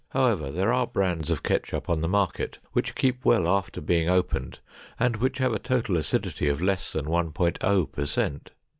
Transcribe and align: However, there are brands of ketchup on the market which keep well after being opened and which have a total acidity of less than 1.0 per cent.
However, 0.09 0.49
there 0.49 0.73
are 0.73 0.87
brands 0.87 1.29
of 1.29 1.43
ketchup 1.43 1.87
on 1.87 2.01
the 2.01 2.07
market 2.07 2.57
which 2.71 2.95
keep 2.95 3.23
well 3.23 3.47
after 3.47 3.79
being 3.81 4.09
opened 4.09 4.57
and 4.99 5.17
which 5.17 5.37
have 5.37 5.53
a 5.53 5.59
total 5.59 5.95
acidity 5.95 6.49
of 6.49 6.59
less 6.59 6.91
than 6.91 7.05
1.0 7.05 7.91
per 7.91 8.05
cent. 8.07 8.49